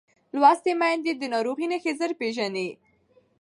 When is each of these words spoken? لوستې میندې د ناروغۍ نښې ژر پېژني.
لوستې 0.39 0.71
میندې 0.79 1.11
د 1.17 1.23
ناروغۍ 1.33 1.65
نښې 1.71 1.91
ژر 1.97 2.11
پېژني. 2.19 2.67